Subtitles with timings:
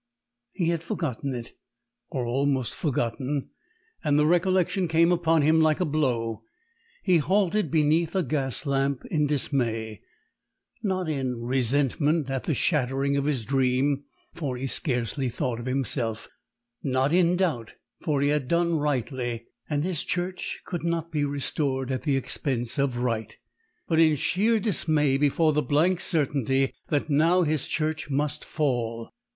[0.53, 1.51] He had forgotten it,
[2.09, 3.51] or almost forgotten;
[4.03, 6.41] and the recollection came upon him like a blow.
[7.03, 10.01] He halted beneath a gas lamp in dismay;
[10.81, 16.27] not in resentment at the shattering of his dream, for he scarcely thought of himself;
[16.81, 21.91] not in doubt, for he had done rightly, and his church could not be restored
[21.91, 23.37] at the expense of right;
[23.87, 29.11] but in sheer dismay before the blank certainty that now his church must fall.